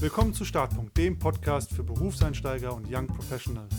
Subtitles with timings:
[0.00, 3.74] Willkommen zu Startpunkt, dem Podcast für Berufseinsteiger und Young Professionals.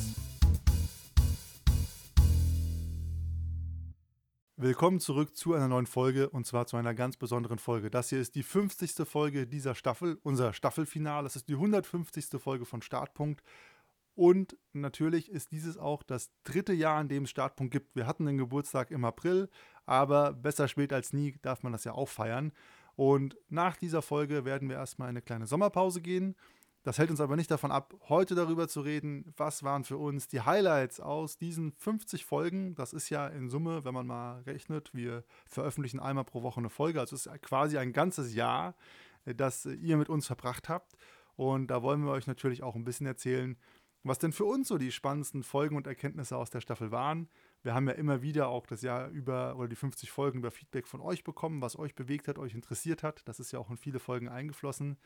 [4.58, 7.90] Willkommen zurück zu einer neuen Folge und zwar zu einer ganz besonderen Folge.
[7.90, 9.08] Das hier ist die 50.
[9.08, 11.24] Folge dieser Staffel, unser Staffelfinale.
[11.24, 12.26] Das ist die 150.
[12.38, 13.42] Folge von Startpunkt.
[14.14, 17.96] Und natürlich ist dieses auch das dritte Jahr, an dem es Startpunkt gibt.
[17.96, 19.48] Wir hatten den Geburtstag im April,
[19.86, 22.52] aber besser spät als nie darf man das ja auch feiern.
[23.00, 26.36] Und nach dieser Folge werden wir erstmal eine kleine Sommerpause gehen.
[26.84, 30.28] Das hält uns aber nicht davon ab, heute darüber zu reden, was waren für uns
[30.28, 32.76] die Highlights aus diesen 50 Folgen.
[32.76, 36.70] Das ist ja in Summe, wenn man mal rechnet, wir veröffentlichen einmal pro Woche eine
[36.70, 37.00] Folge.
[37.00, 38.76] Also es ist quasi ein ganzes Jahr,
[39.24, 40.98] äh, das ihr mit uns verbracht habt.
[41.38, 43.56] Und da wollen wir euch natürlich auch ein bisschen erzählen,
[44.04, 47.30] was denn für uns so die spannendsten Folgen und Erkenntnisse aus der Staffel waren.
[47.62, 50.88] Wir haben ja immer wieder auch das Jahr über oder die 50 Folgen über Feedback
[50.88, 53.28] von euch bekommen, was euch bewegt hat, euch interessiert hat.
[53.28, 54.98] Das ist ja auch in viele Folgen eingeflossen.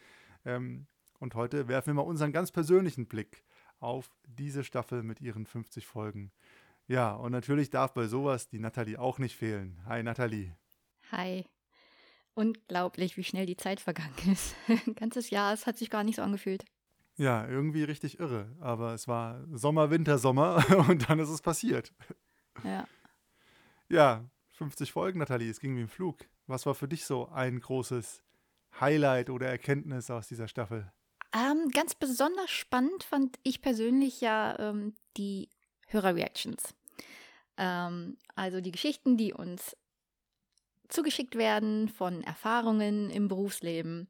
[0.46, 0.86] Ähm,
[1.20, 3.44] und heute werfen wir mal unseren ganz persönlichen Blick
[3.80, 6.32] auf diese Staffel mit ihren 50 Folgen.
[6.88, 9.82] Ja, und natürlich darf bei sowas die Nathalie auch nicht fehlen.
[9.86, 10.56] Hi Nathalie.
[11.12, 11.46] Hi.
[12.36, 14.56] Unglaublich, wie schnell die Zeit vergangen ist.
[14.68, 16.66] Ein ganzes Jahr, es hat sich gar nicht so angefühlt.
[17.16, 18.56] Ja, irgendwie richtig irre.
[18.60, 21.94] Aber es war Sommer, Winter, Sommer und dann ist es passiert.
[22.64, 22.88] Ja.
[23.90, 26.18] Ja, 50 Folgen, Nathalie, es ging wie im Flug.
[26.48, 28.24] Was war für dich so ein großes
[28.80, 30.92] Highlight oder Erkenntnis aus dieser Staffel?
[31.34, 35.50] Ähm, ganz besonders spannend fand ich persönlich ja ähm, die
[35.88, 36.76] Hörerreactions.
[37.58, 39.76] Ähm, also die Geschichten, die uns
[40.90, 44.08] zugeschickt werden von Erfahrungen im Berufsleben.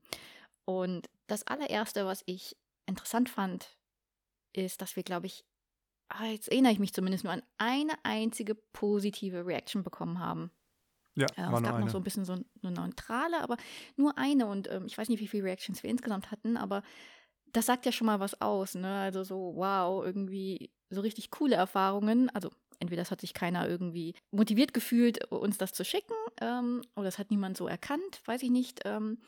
[0.65, 3.77] Und das allererste, was ich interessant fand,
[4.51, 5.45] ist, dass wir, glaube ich,
[6.25, 10.51] jetzt erinnere ich mich zumindest nur an eine einzige positive Reaction bekommen haben.
[11.15, 13.57] Ja, äh, es gab noch so ein bisschen so eine neutrale, aber
[13.95, 14.47] nur eine.
[14.47, 16.83] Und ähm, ich weiß nicht, wie viele Reactions wir insgesamt hatten, aber
[17.51, 18.75] das sagt ja schon mal was aus.
[18.75, 18.99] Ne?
[18.99, 22.29] Also so, wow, irgendwie so richtig coole Erfahrungen.
[22.31, 27.05] Also entweder das hat sich keiner irgendwie motiviert gefühlt, uns das zu schicken, ähm, oder
[27.05, 28.81] das hat niemand so erkannt, weiß ich nicht.
[28.85, 29.19] Ähm,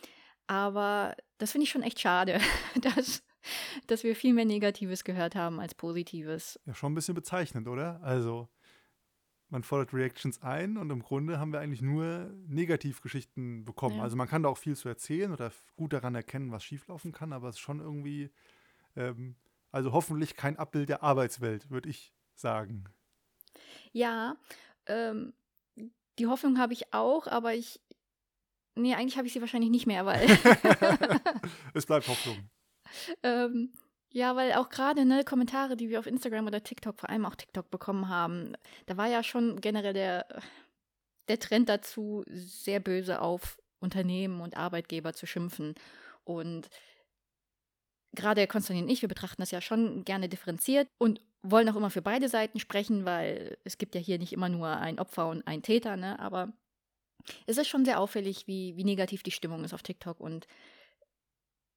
[0.48, 2.40] aber das finde ich schon echt schade,
[2.82, 3.24] dass
[3.88, 6.60] dass wir viel mehr Negatives gehört haben als Positives.
[6.66, 8.02] Ja, schon ein bisschen bezeichnend, oder?
[8.02, 8.50] Also,
[9.50, 13.98] man fordert Reactions ein und im Grunde haben wir eigentlich nur Negativgeschichten bekommen.
[13.98, 14.04] Ja.
[14.04, 17.32] Also man kann da auch viel zu erzählen oder gut daran erkennen, was schieflaufen kann,
[17.32, 18.32] aber es ist schon irgendwie,
[18.96, 19.36] ähm,
[19.72, 22.86] also hoffentlich kein Abbild der Arbeitswelt, würde ich sagen.
[23.92, 24.36] Ja,
[24.88, 25.34] ähm,
[26.20, 27.82] die Hoffnung habe ich auch, aber ich.
[28.78, 30.26] Nee, eigentlich habe ich sie wahrscheinlich nicht mehr, weil.
[31.74, 32.50] es bleibt Hoffnung.
[33.24, 33.72] Ähm,
[34.12, 37.36] ja, weil auch gerade ne, Kommentare, die wir auf Instagram oder TikTok, vor allem auch
[37.36, 38.54] TikTok bekommen haben,
[38.86, 40.26] da war ja schon generell der,
[41.28, 45.76] der Trend dazu, sehr böse auf Unternehmen und Arbeitgeber zu schimpfen.
[46.24, 46.70] Und
[48.14, 51.90] gerade Konstantin und ich, wir betrachten das ja schon gerne differenziert und wollen auch immer
[51.90, 55.46] für beide Seiten sprechen, weil es gibt ja hier nicht immer nur ein Opfer und
[55.46, 56.18] ein Täter, ne?
[56.20, 56.54] Aber
[57.46, 60.48] es ist schon sehr auffällig, wie, wie negativ die Stimmung ist auf TikTok und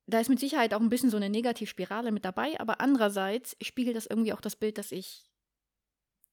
[0.09, 3.97] da ist mit Sicherheit auch ein bisschen so eine Negativspirale mit dabei, aber andererseits spiegelt
[3.97, 5.29] das irgendwie auch das Bild, das ich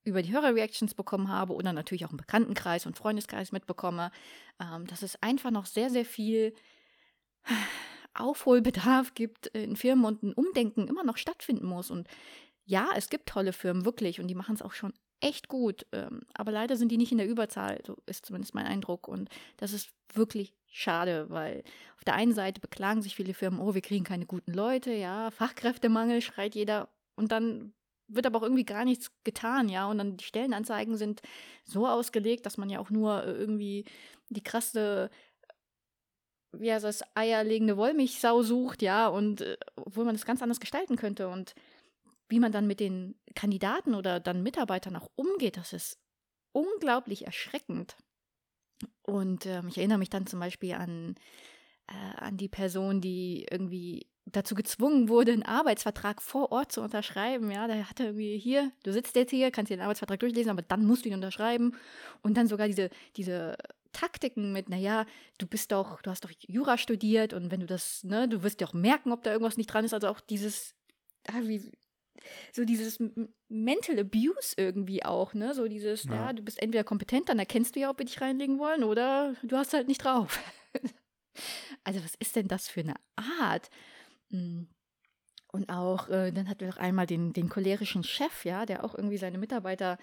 [0.06, 4.12] über die Hörerreactions bekommen habe oder natürlich auch im Bekanntenkreis und Freundeskreis mitbekomme,
[4.62, 6.54] ähm, dass es einfach noch sehr, sehr viel
[8.14, 11.92] Aufholbedarf gibt in Firmen und ein Umdenken immer noch stattfinden muss.
[11.92, 12.08] Und
[12.64, 15.86] ja, es gibt tolle Firmen, wirklich, und die machen es auch schon echt gut.
[15.92, 19.08] Ähm, aber leider sind die nicht in der Überzahl, so ist zumindest mein Eindruck.
[19.08, 21.64] Und das ist wirklich schade, weil
[21.96, 25.32] auf der einen Seite beklagen sich viele Firmen, oh, wir kriegen keine guten Leute, ja,
[25.32, 26.90] Fachkräftemangel, schreit jeder.
[27.16, 27.74] Und dann
[28.08, 29.88] wird aber auch irgendwie gar nichts getan, ja.
[29.88, 31.22] Und dann die Stellenanzeigen sind
[31.64, 33.86] so ausgelegt, dass man ja auch nur äh, irgendwie
[34.30, 35.10] die krasse,
[36.52, 40.98] wie heißt das, eierlegende Wollmilchsau sucht, ja, und äh, obwohl man das ganz anders gestalten
[40.98, 41.30] könnte.
[41.30, 41.56] Und
[42.28, 46.00] wie man dann mit den Kandidaten oder dann Mitarbeitern auch umgeht, das ist
[46.52, 47.96] unglaublich erschreckend.
[49.04, 51.16] Und ähm, ich erinnere mich dann zum Beispiel an,
[51.88, 57.52] äh, an die Person, die irgendwie dazu gezwungen wurde, einen Arbeitsvertrag vor Ort zu unterschreiben.
[57.52, 60.64] Ja, da hatte irgendwie hier, du sitzt jetzt hier, kannst dir den Arbeitsvertrag durchlesen, aber
[60.64, 61.76] dann musst du ihn unterschreiben.
[62.24, 63.56] Und dann sogar diese, diese
[63.92, 65.06] Taktiken mit, naja,
[65.38, 68.62] du bist doch, du hast doch Jura studiert und wenn du das, ne, du wirst
[68.62, 69.94] ja auch merken, ob da irgendwas nicht dran ist.
[69.94, 70.74] Also auch dieses,
[71.28, 71.72] ah, wie,
[72.52, 73.00] so dieses
[73.48, 75.54] Mental Abuse irgendwie auch, ne?
[75.54, 76.16] So dieses, ja.
[76.16, 79.36] ja, du bist entweder kompetent, dann erkennst du ja, ob wir dich reinlegen wollen, oder
[79.44, 80.40] du hast halt nicht drauf.
[81.84, 82.96] also, was ist denn das für eine
[83.42, 83.70] Art?
[84.32, 84.68] Hm.
[85.52, 88.94] Und auch, äh, dann hatten wir noch einmal den, den cholerischen Chef, ja, der auch
[88.94, 89.98] irgendwie seine Mitarbeiter,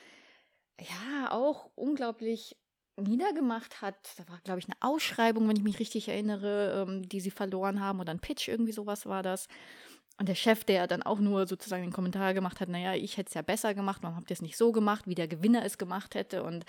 [0.81, 2.57] ja, auch unglaublich
[2.97, 3.97] niedergemacht hat.
[4.17, 7.81] Da war, glaube ich, eine Ausschreibung, wenn ich mich richtig erinnere, ähm, die sie verloren
[7.81, 9.49] haben oder ein Pitch, irgendwie sowas war das.
[10.23, 13.27] Und der Chef, der dann auch nur sozusagen den Kommentar gemacht hat, naja, ich hätte
[13.27, 15.79] es ja besser gemacht, warum habt ihr es nicht so gemacht, wie der Gewinner es
[15.79, 16.45] gemacht hätte.
[16.45, 16.65] Und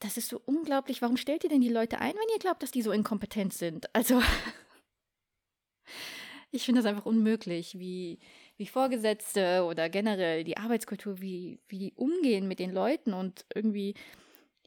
[0.00, 1.00] das ist so unglaublich.
[1.00, 3.86] Warum stellt ihr denn die Leute ein, wenn ihr glaubt, dass die so inkompetent sind?
[3.94, 4.20] Also,
[6.50, 8.18] ich finde das einfach unmöglich, wie,
[8.58, 13.94] wie Vorgesetzte oder generell die Arbeitskultur, wie, wie die umgehen mit den Leuten und irgendwie,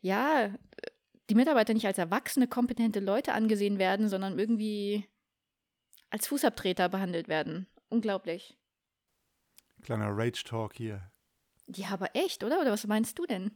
[0.02, 0.50] ja,
[1.30, 5.06] die Mitarbeiter nicht als erwachsene, kompetente Leute angesehen werden, sondern irgendwie
[6.10, 7.68] als Fußabtreter behandelt werden.
[7.92, 8.58] Unglaublich.
[9.84, 11.12] Kleiner Rage-Talk hier.
[11.68, 12.62] Ja, aber echt, oder?
[12.62, 13.52] Oder was meinst du denn?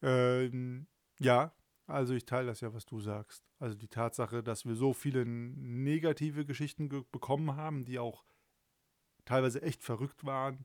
[0.00, 0.86] Ähm,
[1.20, 1.54] ja,
[1.86, 3.44] also ich teile das ja, was du sagst.
[3.58, 8.24] Also die Tatsache, dass wir so viele negative Geschichten bekommen haben, die auch
[9.26, 10.64] teilweise echt verrückt waren,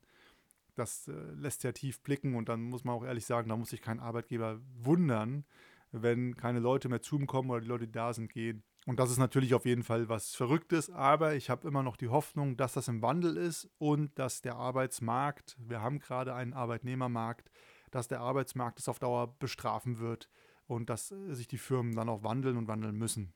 [0.74, 3.70] das äh, lässt ja tief blicken und dann muss man auch ehrlich sagen, da muss
[3.70, 5.44] sich kein Arbeitgeber wundern,
[5.92, 8.62] wenn keine Leute mehr zu ihm kommen oder die Leute, die da sind, gehen.
[8.88, 12.08] Und das ist natürlich auf jeden Fall was Verrücktes, aber ich habe immer noch die
[12.08, 17.50] Hoffnung, dass das im Wandel ist und dass der Arbeitsmarkt, wir haben gerade einen Arbeitnehmermarkt,
[17.90, 20.30] dass der Arbeitsmarkt es auf Dauer bestrafen wird
[20.66, 23.34] und dass äh, sich die Firmen dann auch wandeln und wandeln müssen.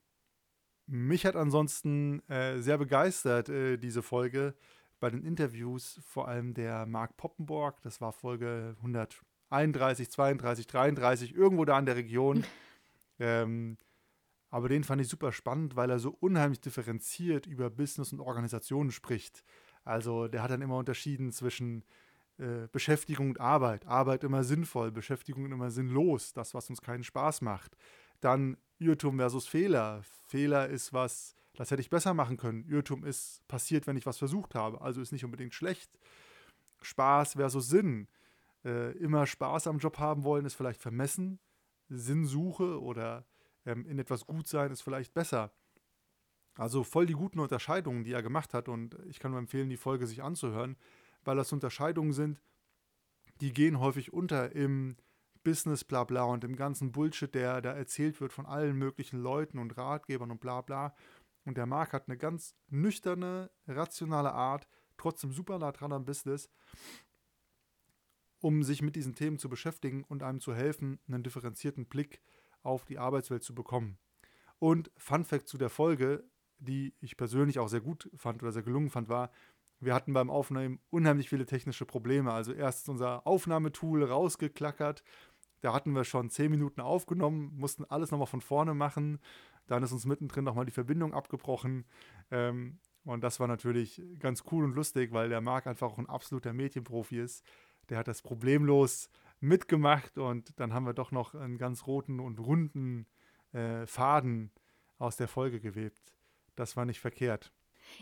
[0.87, 4.55] Mich hat ansonsten äh, sehr begeistert äh, diese Folge
[5.01, 11.67] bei den Interviews, vor allem der Marc Poppenborg, das war Folge 131, 32, 33, irgendwo
[11.67, 12.43] da in der Region.
[13.19, 13.77] ähm,
[14.53, 18.91] aber den fand ich super spannend, weil er so unheimlich differenziert über Business und Organisationen
[18.91, 19.45] spricht.
[19.83, 21.85] Also der hat dann immer unterschieden zwischen
[22.37, 23.87] äh, Beschäftigung und Arbeit.
[23.87, 27.79] Arbeit immer sinnvoll, Beschäftigung immer sinnlos, das, was uns keinen Spaß macht.
[28.21, 30.03] Dann Irrtum versus Fehler.
[30.29, 32.67] Fehler ist was, das hätte ich besser machen können.
[32.69, 35.99] Irrtum ist passiert, wenn ich was versucht habe, also ist nicht unbedingt schlecht.
[36.83, 38.07] Spaß versus Sinn.
[38.67, 41.39] Äh, immer Spaß am Job haben wollen, ist vielleicht vermessen.
[41.89, 43.25] Sinnsuche oder
[43.67, 45.53] ähm, in etwas gut sein ist vielleicht besser.
[46.55, 49.77] Also voll die guten Unterscheidungen, die er gemacht hat und ich kann nur empfehlen, die
[49.77, 50.77] Folge sich anzuhören
[51.25, 52.41] weil das Unterscheidungen sind,
[53.41, 54.97] die gehen häufig unter im
[55.43, 59.59] Business bla bla und im ganzen Bullshit, der da erzählt wird von allen möglichen Leuten
[59.59, 60.95] und Ratgebern und bla bla.
[61.45, 66.49] Und der Marc hat eine ganz nüchterne, rationale Art, trotzdem super nah dran am Business,
[68.39, 72.21] um sich mit diesen Themen zu beschäftigen und einem zu helfen, einen differenzierten Blick
[72.63, 73.99] auf die Arbeitswelt zu bekommen.
[74.59, 76.25] Und Fun Fact zu der Folge,
[76.59, 79.31] die ich persönlich auch sehr gut fand oder sehr gelungen fand, war,
[79.81, 82.33] wir hatten beim Aufnehmen unheimlich viele technische Probleme.
[82.33, 85.03] Also erst unser Aufnahmetool rausgeklackert.
[85.61, 89.19] Da hatten wir schon zehn Minuten aufgenommen, mussten alles nochmal von vorne machen.
[89.67, 91.85] Dann ist uns mittendrin nochmal die Verbindung abgebrochen.
[92.31, 96.09] Ähm, und das war natürlich ganz cool und lustig, weil der Marc einfach auch ein
[96.09, 97.45] absoluter Mädchenprofi ist.
[97.89, 99.11] Der hat das problemlos
[99.43, 103.07] mitgemacht und dann haben wir doch noch einen ganz roten und runden
[103.53, 104.51] äh, Faden
[104.99, 106.15] aus der Folge gewebt.
[106.55, 107.53] Das war nicht verkehrt.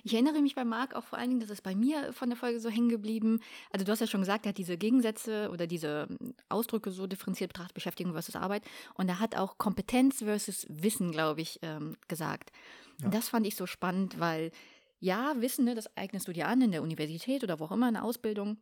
[0.05, 2.37] Ich erinnere mich bei Marc auch vor allen Dingen, das ist bei mir von der
[2.37, 3.41] Folge so hängen geblieben.
[3.71, 7.07] Also du hast ja schon gesagt, er hat diese Gegensätze oder diese hm, Ausdrücke so
[7.07, 8.63] differenziert betrachtet, Beschäftigung versus Arbeit.
[8.95, 12.51] Und er hat auch Kompetenz versus Wissen, glaube ich, ähm, gesagt.
[12.99, 13.07] Ja.
[13.07, 14.53] Und das fand ich so spannend, weil
[14.99, 17.89] ja, Wissen, ne, das eignest du dir an in der Universität oder wo auch immer
[17.89, 18.59] in der Ausbildung.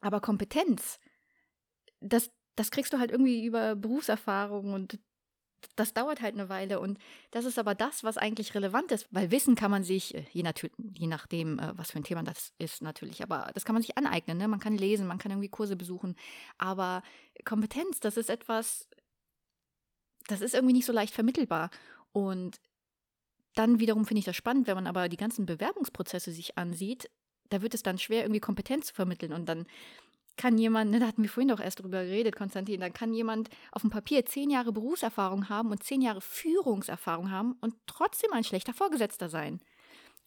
[0.00, 0.98] Aber Kompetenz,
[2.00, 4.98] das, das kriegst du halt irgendwie über Berufserfahrung und
[5.76, 6.80] das dauert halt eine Weile.
[6.80, 6.98] Und
[7.30, 10.44] das ist aber das, was eigentlich relevant ist, weil Wissen kann man sich, äh, je,
[10.92, 13.96] je nachdem, äh, was für ein Thema das ist natürlich, aber das kann man sich
[13.96, 14.48] aneignen, ne?
[14.48, 16.16] man kann lesen, man kann irgendwie Kurse besuchen,
[16.58, 17.02] aber
[17.44, 18.88] Kompetenz, das ist etwas,
[20.26, 21.70] das ist irgendwie nicht so leicht vermittelbar.
[22.12, 22.60] Und
[23.54, 27.10] dann wiederum finde ich das spannend, wenn man aber die ganzen Bewerbungsprozesse sich ansieht,
[27.50, 29.32] da wird es dann schwer, irgendwie Kompetenz zu vermitteln.
[29.32, 29.66] Und dann
[30.38, 33.50] kann jemand, ne, da hatten wir vorhin doch erst drüber geredet, Konstantin, dann kann jemand
[33.72, 38.44] auf dem Papier zehn Jahre Berufserfahrung haben und zehn Jahre Führungserfahrung haben und trotzdem ein
[38.44, 39.60] schlechter Vorgesetzter sein.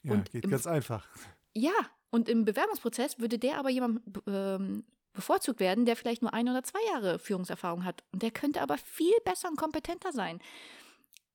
[0.04, 1.08] Ja, und geht im, ganz einfach.
[1.54, 1.72] Ja,
[2.12, 6.64] und im Bewerbungsprozess würde der aber jemand ähm, bevorzugt werden, der vielleicht nur ein oder
[6.64, 8.04] zwei Jahre Führungserfahrung hat.
[8.12, 10.40] Und der könnte aber viel besser und kompetenter sein.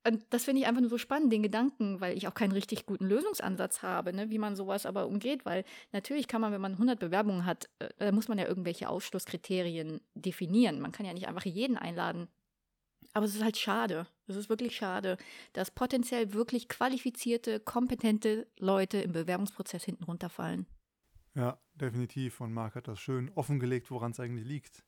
[0.07, 2.87] Und das finde ich einfach nur so spannend, den Gedanken, weil ich auch keinen richtig
[2.87, 6.73] guten Lösungsansatz habe, ne, wie man sowas aber umgeht, weil natürlich kann man, wenn man
[6.73, 10.81] 100 Bewerbungen hat, äh, da muss man ja irgendwelche Ausschlusskriterien definieren.
[10.81, 12.29] Man kann ja nicht einfach jeden einladen.
[13.15, 14.07] Aber es ist halt schade.
[14.27, 15.17] Es ist wirklich schade,
[15.55, 20.67] dass potenziell wirklich qualifizierte, kompetente Leute im Bewerbungsprozess hinten runterfallen.
[21.35, 22.41] Ja, definitiv.
[22.41, 24.85] Und Marc hat das schön offengelegt, woran es eigentlich liegt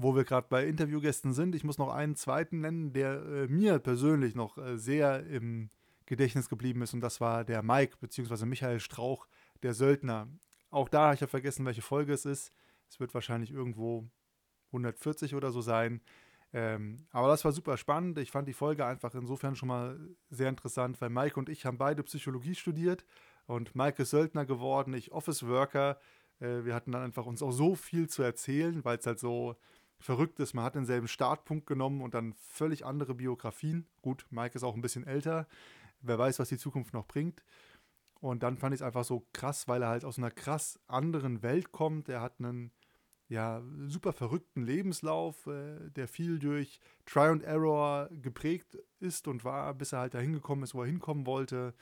[0.00, 3.80] wo wir gerade bei Interviewgästen sind, ich muss noch einen zweiten nennen, der äh, mir
[3.80, 5.70] persönlich noch äh, sehr im
[6.06, 8.46] Gedächtnis geblieben ist und das war der Mike bzw.
[8.46, 9.26] Michael Strauch,
[9.64, 10.28] der Söldner.
[10.70, 12.52] Auch da habe ich ja vergessen, welche Folge es ist.
[12.88, 14.08] Es wird wahrscheinlich irgendwo
[14.68, 16.00] 140 oder so sein.
[16.52, 18.18] Ähm, aber das war super spannend.
[18.18, 19.98] Ich fand die Folge einfach insofern schon mal
[20.30, 23.04] sehr interessant, weil Mike und ich haben beide Psychologie studiert
[23.46, 25.98] und Mike ist Söldner geworden, ich Office Worker.
[26.38, 29.56] Äh, wir hatten dann einfach uns auch so viel zu erzählen, weil es halt so
[29.98, 30.54] verrückt ist.
[30.54, 33.86] Man hat denselben Startpunkt genommen und dann völlig andere Biografien.
[34.02, 35.46] Gut, Mike ist auch ein bisschen älter.
[36.00, 37.42] Wer weiß, was die Zukunft noch bringt.
[38.20, 41.42] Und dann fand ich es einfach so krass, weil er halt aus einer krass anderen
[41.42, 42.08] Welt kommt.
[42.08, 42.72] Er hat einen
[43.28, 49.74] ja, super verrückten Lebenslauf, äh, der viel durch Try and Error geprägt ist und war,
[49.74, 51.74] bis er halt dahin gekommen ist, wo er hinkommen wollte.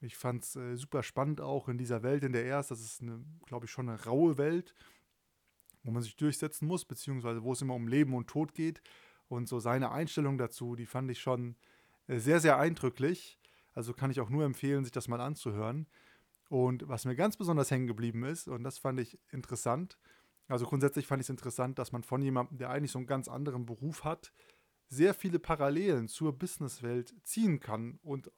[0.00, 2.70] Ich fand es äh, super spannend auch in dieser Welt, in der er ist.
[2.70, 3.02] Das ist,
[3.46, 4.74] glaube ich, schon eine raue Welt,
[5.84, 8.82] wo man sich durchsetzen muss, beziehungsweise wo es immer um Leben und Tod geht.
[9.28, 11.56] Und so seine Einstellung dazu, die fand ich schon
[12.08, 13.38] äh, sehr, sehr eindrücklich.
[13.74, 15.86] Also kann ich auch nur empfehlen, sich das mal anzuhören.
[16.48, 19.98] Und was mir ganz besonders hängen geblieben ist, und das fand ich interessant,
[20.46, 23.28] also grundsätzlich fand ich es interessant, dass man von jemandem, der eigentlich so einen ganz
[23.28, 24.32] anderen Beruf hat,
[24.88, 28.30] sehr viele Parallelen zur Businesswelt ziehen kann und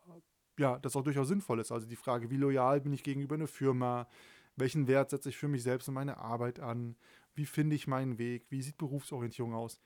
[0.58, 1.72] ja, das auch durchaus sinnvoll ist.
[1.72, 4.08] Also die Frage, wie loyal bin ich gegenüber einer Firma,
[4.54, 6.96] welchen Wert setze ich für mich selbst und meine Arbeit an,
[7.36, 9.80] wie finde ich meinen Weg, wie sieht Berufsorientierung aus.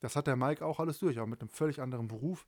[0.00, 2.46] Das hat der Mike auch alles durch, aber mit einem völlig anderen Beruf.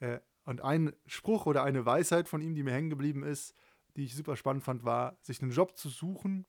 [0.00, 3.54] Äh, und ein Spruch oder eine Weisheit von ihm, die mir hängen geblieben ist,
[3.96, 6.46] die ich super spannend fand, war, sich einen Job zu suchen,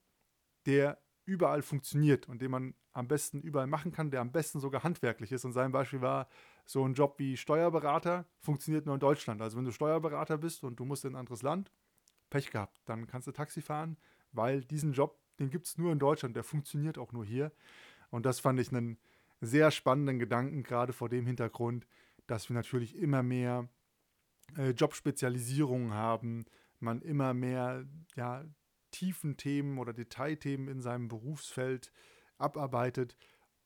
[0.66, 4.82] der überall funktioniert und den man am besten überall machen kann, der am besten sogar
[4.82, 5.44] handwerklich ist.
[5.44, 6.28] Und sein Beispiel war,
[6.64, 9.42] so ein Job wie Steuerberater funktioniert nur in Deutschland.
[9.42, 11.72] Also wenn du Steuerberater bist und du musst in ein anderes Land,
[12.30, 13.96] Pech gehabt, dann kannst du Taxi fahren,
[14.32, 17.52] weil diesen Job, den gibt es nur in Deutschland, der funktioniert auch nur hier.
[18.10, 18.98] Und das fand ich einen
[19.40, 21.86] sehr spannenden Gedanken, gerade vor dem Hintergrund,
[22.26, 23.68] dass wir natürlich immer mehr
[24.56, 26.44] äh, Jobspezialisierungen haben,
[26.80, 27.84] man immer mehr
[28.16, 28.44] ja,
[28.90, 31.92] tiefen Themen oder Detailthemen in seinem Berufsfeld
[32.38, 33.16] abarbeitet.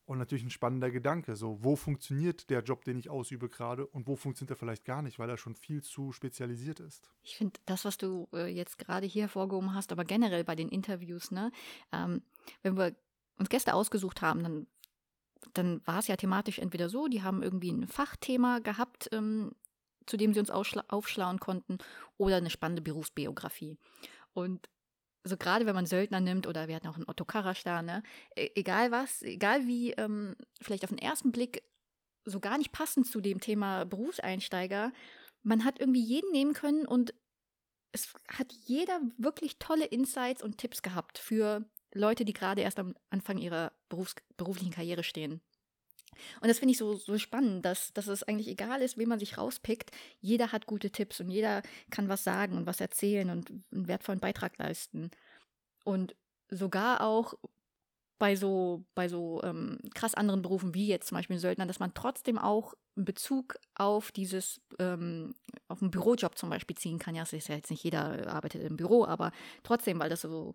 [0.09, 4.07] Und natürlich ein spannender Gedanke, so wo funktioniert der Job, den ich ausübe gerade und
[4.07, 7.11] wo funktioniert er vielleicht gar nicht, weil er schon viel zu spezialisiert ist.
[7.23, 10.71] Ich finde das, was du äh, jetzt gerade hier hervorgehoben hast, aber generell bei den
[10.71, 11.53] Interviews, ne,
[11.93, 12.23] ähm,
[12.63, 12.97] wenn wir
[13.37, 14.67] uns Gäste ausgesucht haben, dann,
[15.53, 19.53] dann war es ja thematisch entweder so, die haben irgendwie ein Fachthema gehabt, ähm,
[20.07, 21.77] zu dem sie uns aufschlauen konnten,
[22.17, 23.77] oder eine spannende Berufsbiografie.
[24.33, 24.71] Und
[25.29, 28.03] also gerade wenn man Söldner nimmt oder wir hatten auch einen Otto Karasch da, ne?
[28.35, 31.63] E egal was, egal wie ähm, vielleicht auf den ersten Blick
[32.25, 34.91] so gar nicht passend zu dem Thema Berufseinsteiger,
[35.43, 37.13] man hat irgendwie jeden nehmen können und
[37.93, 42.95] es hat jeder wirklich tolle Insights und Tipps gehabt für Leute, die gerade erst am
[43.11, 45.43] Anfang ihrer Berufs beruflichen Karriere stehen.
[46.41, 49.19] Und das finde ich so, so spannend, dass, dass es eigentlich egal ist, wen man
[49.19, 49.91] sich rauspickt.
[50.21, 54.21] Jeder hat gute Tipps und jeder kann was sagen und was erzählen und einen wertvollen
[54.21, 55.11] Beitrag leisten.
[55.85, 56.15] Und
[56.51, 57.35] sogar auch
[58.19, 61.95] bei so, bei so ähm, krass anderen Berufen wie jetzt zum Beispiel Söldner, dass man
[61.95, 65.35] trotzdem auch einen Bezug auf dieses, ähm,
[65.69, 67.15] auf einen Bürojob zum Beispiel ziehen kann.
[67.15, 69.31] Ja, es ist ja jetzt nicht jeder arbeitet im Büro, aber
[69.63, 70.53] trotzdem, weil das so,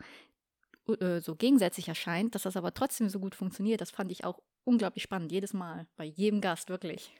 [0.99, 4.39] äh, so gegensätzlich erscheint, dass das aber trotzdem so gut funktioniert, das fand ich auch
[4.63, 7.13] unglaublich spannend, jedes Mal, bei jedem Gast, wirklich.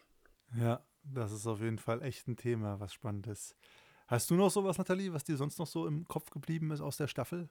[0.56, 3.56] Ja, das ist auf jeden Fall echt ein Thema, was spannend ist.
[4.08, 6.98] Hast du noch sowas, Nathalie, was dir sonst noch so im Kopf geblieben ist aus
[6.98, 7.50] der Staffel?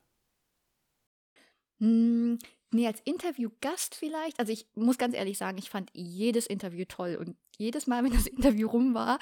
[2.74, 4.40] Nee, als Interviewgast vielleicht.
[4.40, 7.16] Also ich muss ganz ehrlich sagen, ich fand jedes Interview toll.
[7.16, 9.18] Und jedes Mal, wenn das Interview rum war,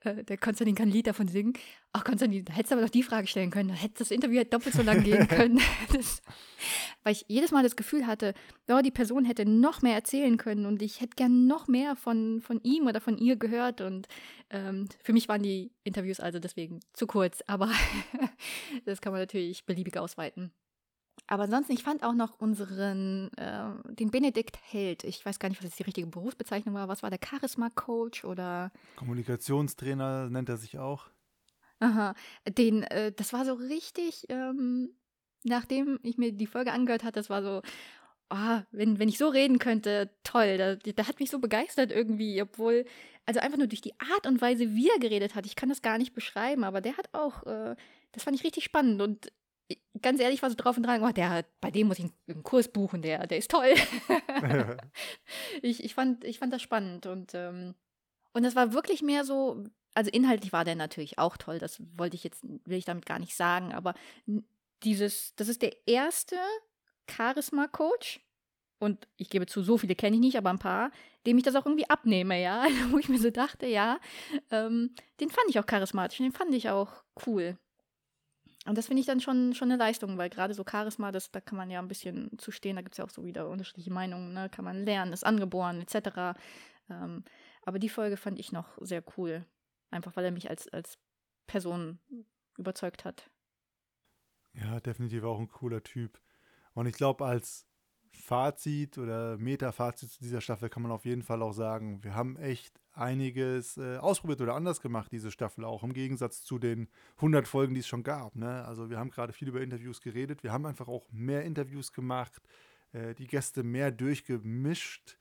[0.00, 1.52] äh, der Konstantin kann ein Lied davon singen.
[1.92, 3.68] Ach, Konstantin, da hättest du aber noch die Frage stellen können.
[3.68, 5.60] Da hätte das Interview halt doppelt so lang gehen können.
[5.92, 6.22] das,
[7.02, 8.32] weil ich jedes Mal das Gefühl hatte,
[8.68, 12.40] oh, die Person hätte noch mehr erzählen können und ich hätte gern noch mehr von,
[12.40, 13.82] von ihm oder von ihr gehört.
[13.82, 14.08] Und
[14.48, 17.42] ähm, für mich waren die Interviews also deswegen zu kurz.
[17.46, 17.70] Aber
[18.86, 20.52] das kann man natürlich beliebig ausweiten.
[21.26, 25.04] Aber ansonsten, ich fand auch noch unseren, äh, den Benedikt Held.
[25.04, 26.88] Ich weiß gar nicht, was jetzt die richtige Berufsbezeichnung war.
[26.88, 28.70] Was war der Charisma-Coach oder?
[28.96, 31.06] Kommunikationstrainer nennt er sich auch.
[31.80, 32.14] Aha,
[32.46, 34.90] den, äh, das war so richtig, ähm,
[35.44, 37.62] nachdem ich mir die Folge angehört hatte, das war so,
[38.30, 40.58] oh, wenn, wenn ich so reden könnte, toll.
[40.58, 42.84] Da, da hat mich so begeistert irgendwie, obwohl,
[43.26, 45.82] also einfach nur durch die Art und Weise, wie er geredet hat, ich kann das
[45.82, 47.76] gar nicht beschreiben, aber der hat auch, äh,
[48.12, 49.32] das fand ich richtig spannend und
[50.02, 52.68] ganz ehrlich war so drauf und dran, oh, der, bei dem muss ich einen Kurs
[52.68, 53.74] buchen, der, der ist toll.
[55.62, 57.74] ich, ich, fand, ich fand das spannend und, ähm,
[58.32, 62.16] und das war wirklich mehr so, also inhaltlich war der natürlich auch toll, das wollte
[62.16, 63.94] ich jetzt, will ich damit gar nicht sagen, aber
[64.82, 66.36] dieses, das ist der erste
[67.10, 68.20] Charisma-Coach,
[68.84, 70.90] und ich gebe zu, so viele kenne ich nicht, aber ein paar,
[71.26, 72.66] dem ich das auch irgendwie abnehme, ja.
[72.90, 73.98] Wo ich mir so dachte, ja,
[74.50, 76.92] ähm, den fand ich auch charismatisch, den fand ich auch
[77.26, 77.56] cool.
[78.64, 81.40] Und das finde ich dann schon, schon eine Leistung, weil gerade so Charisma, das, da
[81.40, 83.92] kann man ja ein bisschen zu stehen, da gibt es ja auch so wieder unterschiedliche
[83.92, 84.48] Meinungen, ne?
[84.48, 86.38] kann man lernen, ist angeboren, etc.
[86.88, 87.24] Ähm,
[87.62, 89.44] aber die Folge fand ich noch sehr cool.
[89.90, 90.98] Einfach weil er mich als, als
[91.46, 91.98] Person
[92.56, 93.30] überzeugt hat.
[94.54, 96.20] Ja, definitiv auch ein cooler Typ.
[96.72, 97.66] Und ich glaube, als
[98.12, 102.36] Fazit oder Meta-Fazit zu dieser Staffel kann man auf jeden Fall auch sagen, wir haben
[102.36, 107.46] echt einiges äh, ausprobiert oder anders gemacht, diese Staffel auch, im Gegensatz zu den 100
[107.46, 108.36] Folgen, die es schon gab.
[108.36, 108.64] Ne?
[108.64, 112.42] Also wir haben gerade viel über Interviews geredet, wir haben einfach auch mehr Interviews gemacht,
[112.92, 115.18] äh, die Gäste mehr durchgemischt,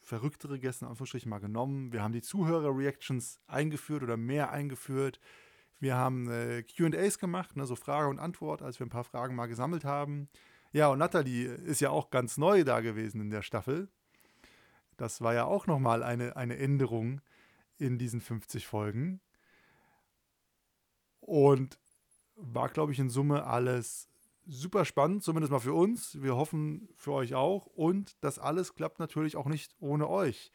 [0.00, 1.92] verrücktere Gäste in Anführungsstrichen mal genommen.
[1.92, 5.20] Wir haben die Zuhörer-Reactions eingeführt oder mehr eingeführt.
[5.78, 9.34] Wir haben äh, QAs gemacht, ne, so Frage und Antwort, als wir ein paar Fragen
[9.34, 10.28] mal gesammelt haben.
[10.72, 13.88] Ja, und Nathalie ist ja auch ganz neu da gewesen in der Staffel.
[15.00, 17.22] Das war ja auch nochmal eine, eine Änderung
[17.78, 19.22] in diesen 50 Folgen.
[21.20, 21.78] Und
[22.36, 24.08] war, glaube ich, in Summe alles
[24.46, 26.20] super spannend, zumindest mal für uns.
[26.20, 27.64] Wir hoffen für euch auch.
[27.64, 30.52] Und das alles klappt natürlich auch nicht ohne euch.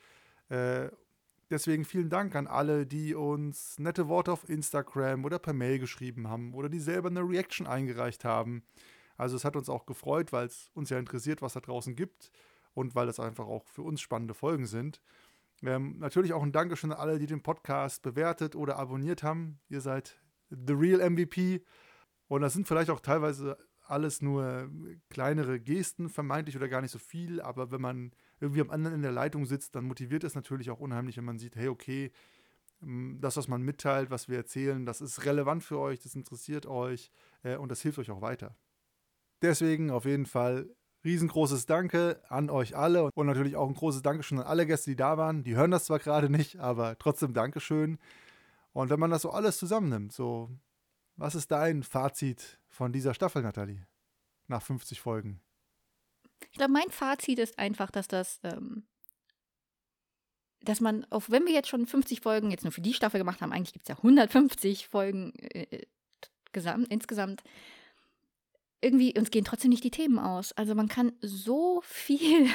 [0.50, 0.90] Äh,
[1.50, 6.28] deswegen vielen Dank an alle, die uns nette Worte auf Instagram oder per Mail geschrieben
[6.28, 8.64] haben oder die selber eine Reaction eingereicht haben.
[9.18, 12.32] Also es hat uns auch gefreut, weil es uns ja interessiert, was da draußen gibt
[12.76, 15.02] und weil es einfach auch für uns spannende Folgen sind.
[15.64, 19.60] Ähm, natürlich auch ein Dankeschön an alle, die den Podcast bewertet oder abonniert haben.
[19.70, 21.64] Ihr seid the real MVP.
[22.28, 24.70] Und das sind vielleicht auch teilweise alles nur
[25.10, 27.42] kleinere Gesten, vermeintlich oder gar nicht so viel.
[27.42, 30.80] Aber wenn man irgendwie am anderen in der Leitung sitzt, dann motiviert es natürlich auch
[30.80, 32.12] unheimlich, wenn man sieht, hey, okay,
[32.82, 37.10] das, was man mitteilt, was wir erzählen, das ist relevant für euch, das interessiert euch
[37.44, 38.56] äh, und das hilft euch auch weiter.
[39.42, 40.70] Deswegen auf jeden Fall
[41.06, 44.96] riesengroßes Danke an euch alle und natürlich auch ein großes Dankeschön an alle Gäste, die
[44.96, 45.44] da waren.
[45.44, 48.00] Die hören das zwar gerade nicht, aber trotzdem Dankeschön.
[48.74, 50.50] Und wenn man das so alles zusammennimmt, so,
[51.16, 53.88] was ist dein Fazit von dieser Staffel, Nathalie?
[54.48, 55.40] Nach 50 Folgen.
[56.52, 58.84] Ich glaube, mein Fazit ist einfach, dass das, ähm,
[60.62, 63.42] dass man, auch wenn wir jetzt schon 50 Folgen jetzt nur für die Staffel gemacht
[63.42, 65.86] haben, eigentlich gibt es ja 150 Folgen äh, äh,
[66.52, 67.44] gesamt, insgesamt,
[68.86, 70.54] irgendwie, uns gehen trotzdem nicht die Themen aus.
[70.54, 72.48] Also man kann so viel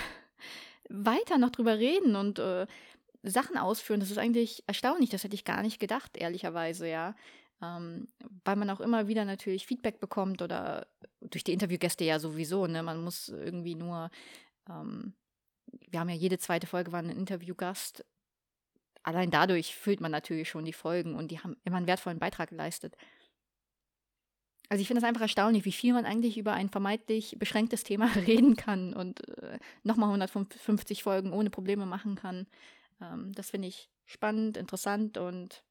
[0.88, 2.66] weiter noch drüber reden und äh,
[3.25, 3.99] Sachen ausführen.
[3.99, 5.11] Das ist eigentlich erstaunlich.
[5.11, 7.16] Das hätte ich gar nicht gedacht, ehrlicherweise, ja.
[7.61, 8.09] Ähm,
[8.45, 10.87] weil man auch immer wieder natürlich Feedback bekommt oder
[11.21, 12.66] durch die Interviewgäste ja sowieso.
[12.69, 12.83] Ne?
[12.85, 14.11] Man muss irgendwie nur,
[14.69, 15.14] ähm,
[15.88, 18.05] wir haben ja jede zweite Folge war ein Interviewgast.
[19.03, 22.51] Allein dadurch füllt man natürlich schon die Folgen und die haben immer einen wertvollen Beitrag
[22.51, 22.97] geleistet.
[24.70, 28.06] Also ich finde es einfach erstaunlich, wie viel man eigentlich über ein vermeintlich beschränktes Thema
[28.26, 32.46] reden kann und äh, nochmal 150 Folgen ohne Probleme machen kann.
[33.02, 35.64] Ähm, das finde ich spannend, interessant und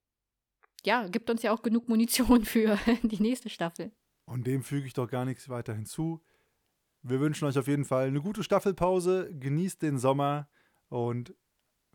[0.86, 3.94] ja, gibt uns ja auch genug Munition für die nächste Staffel.
[4.26, 6.22] Und dem füge ich doch gar nichts weiter hinzu.
[7.02, 10.50] Wir wünschen euch auf jeden Fall eine gute Staffelpause, genießt den Sommer
[10.90, 11.34] und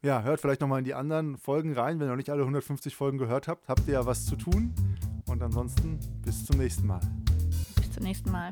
[0.02, 2.00] ja, hört vielleicht nochmal in die anderen Folgen rein.
[2.00, 4.74] Wenn ihr noch nicht alle 150 Folgen gehört habt, habt ihr ja was zu tun.
[5.34, 7.00] Und ansonsten bis zum nächsten Mal.
[7.74, 8.50] Bis zum nächsten Mal.